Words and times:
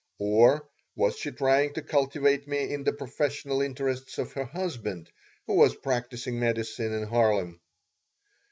Or 0.17 0.67
was 0.95 1.15
she 1.19 1.29
trying 1.31 1.73
to 1.75 1.83
cultivate 1.83 2.47
me 2.47 2.73
in 2.73 2.83
the 2.83 2.91
professional 2.91 3.61
interests 3.61 4.17
of 4.17 4.31
her 4.33 4.45
husband, 4.45 5.11
who 5.45 5.53
was 5.53 5.75
practising 5.75 6.39
medicine 6.39 6.91
in 6.91 7.03
Harlem? 7.07 7.61